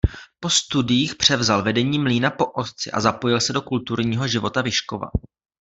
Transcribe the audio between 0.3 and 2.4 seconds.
Po studiích převzal vedení mlýna